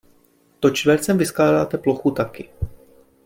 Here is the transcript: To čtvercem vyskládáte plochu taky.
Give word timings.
To 0.59 0.69
čtvercem 0.69 1.17
vyskládáte 1.17 1.77
plochu 1.77 2.11
taky. 2.11 2.49